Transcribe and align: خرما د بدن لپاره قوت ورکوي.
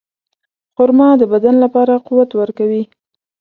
خرما 0.75 1.09
د 1.21 1.23
بدن 1.33 1.55
لپاره 1.63 2.03
قوت 2.07 2.29
ورکوي. 2.39 2.83